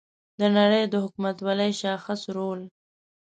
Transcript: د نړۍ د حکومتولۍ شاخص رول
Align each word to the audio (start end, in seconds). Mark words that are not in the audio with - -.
د 0.39 0.41
نړۍ 0.57 0.83
د 0.89 0.95
حکومتولۍ 1.03 1.71
شاخص 1.81 2.21
رول 2.35 2.61